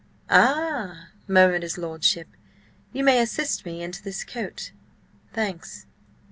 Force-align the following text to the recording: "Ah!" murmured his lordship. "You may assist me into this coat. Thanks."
"Ah!" 0.31 1.09
murmured 1.27 1.61
his 1.61 1.77
lordship. 1.77 2.27
"You 2.91 3.03
may 3.03 3.21
assist 3.21 3.67
me 3.67 3.83
into 3.83 4.01
this 4.01 4.23
coat. 4.23 4.71
Thanks." 5.31 5.85